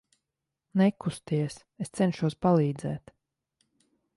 Nekusties, 0.81 1.57
es 1.87 1.93
cenšos 1.99 2.37
palīdzēt. 2.47 3.13